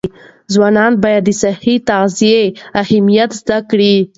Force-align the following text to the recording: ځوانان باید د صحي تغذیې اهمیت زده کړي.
ځوانان 0.53 0.93
باید 1.03 1.23
د 1.25 1.29
صحي 1.41 1.75
تغذیې 1.89 2.43
اهمیت 2.81 3.31
زده 3.41 3.57
کړي. 3.69 3.95